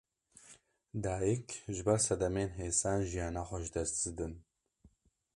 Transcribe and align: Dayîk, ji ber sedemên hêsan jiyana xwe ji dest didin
Dayîk, 1.03 1.47
ji 1.73 1.81
ber 1.87 1.99
sedemên 2.07 2.49
hêsan 2.59 2.99
jiyana 3.09 3.41
xwe 3.47 3.57
ji 3.63 3.71
dest 3.75 3.95
didin 4.03 4.33